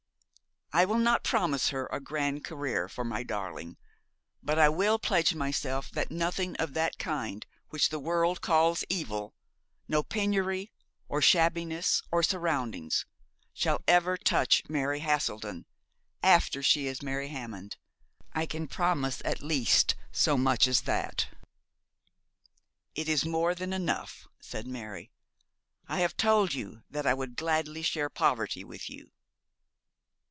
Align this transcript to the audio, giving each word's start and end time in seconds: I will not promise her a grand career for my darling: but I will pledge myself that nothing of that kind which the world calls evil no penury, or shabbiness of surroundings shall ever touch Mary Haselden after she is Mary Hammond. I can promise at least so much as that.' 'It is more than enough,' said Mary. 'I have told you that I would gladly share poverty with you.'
I 0.73 0.85
will 0.85 0.99
not 0.99 1.25
promise 1.25 1.67
her 1.71 1.89
a 1.91 1.99
grand 1.99 2.45
career 2.45 2.87
for 2.87 3.03
my 3.03 3.23
darling: 3.23 3.75
but 4.41 4.57
I 4.57 4.69
will 4.69 4.99
pledge 4.99 5.35
myself 5.35 5.91
that 5.91 6.09
nothing 6.11 6.55
of 6.55 6.73
that 6.75 6.97
kind 6.97 7.45
which 7.71 7.89
the 7.89 7.99
world 7.99 8.39
calls 8.39 8.85
evil 8.87 9.35
no 9.89 10.01
penury, 10.01 10.71
or 11.09 11.21
shabbiness 11.21 12.01
of 12.13 12.25
surroundings 12.25 13.05
shall 13.51 13.81
ever 13.85 14.15
touch 14.15 14.63
Mary 14.69 15.01
Haselden 15.01 15.65
after 16.23 16.63
she 16.63 16.87
is 16.87 17.01
Mary 17.01 17.27
Hammond. 17.27 17.75
I 18.31 18.45
can 18.45 18.69
promise 18.69 19.21
at 19.25 19.43
least 19.43 19.95
so 20.13 20.37
much 20.37 20.69
as 20.69 20.83
that.' 20.83 21.27
'It 22.95 23.09
is 23.09 23.25
more 23.25 23.53
than 23.53 23.73
enough,' 23.73 24.25
said 24.39 24.65
Mary. 24.65 25.11
'I 25.89 25.97
have 25.99 26.15
told 26.15 26.53
you 26.53 26.83
that 26.89 27.05
I 27.05 27.13
would 27.13 27.35
gladly 27.35 27.81
share 27.81 28.09
poverty 28.09 28.63
with 28.63 28.89
you.' 28.89 29.11